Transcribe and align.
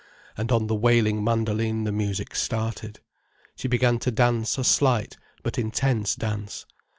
And 0.35 0.51
on 0.51 0.65
the 0.65 0.73
wailing 0.73 1.23
mandoline 1.23 1.83
the 1.83 1.91
music 1.91 2.33
started. 2.35 3.01
She 3.55 3.67
began 3.67 3.99
to 3.99 4.09
dance 4.09 4.57
a 4.57 4.63
slight 4.63 5.15
but 5.43 5.59
intense 5.59 6.15
dance. 6.15 6.65